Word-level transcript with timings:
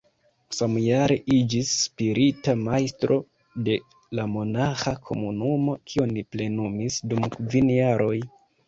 Samjare 0.59 1.17
iĝis 1.33 1.73
spirita 1.81 2.55
majstro 2.63 3.19
de 3.69 3.77
la 4.21 4.27
monaĥa 4.33 4.97
komunumo, 5.11 5.81
kion 5.93 6.19
plenumis 6.35 7.03
dum 7.15 7.33
kvin 7.39 7.77
jaroj. 7.81 8.15